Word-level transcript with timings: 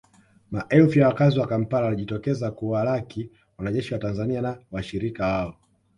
Maelfu 0.51 0.99
ya 0.99 1.07
wakazi 1.07 1.39
wa 1.39 1.47
Kampala 1.47 1.85
walijitokeza 1.85 2.51
kuwalaki 2.51 3.31
wanajeshi 3.57 3.93
wa 3.93 3.99
Tanzania 3.99 4.41
na 4.41 4.57
washirika 4.71 5.25
wao 5.27 5.55